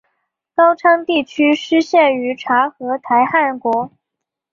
[0.55, 3.91] 高昌地区失陷于察合台汗国。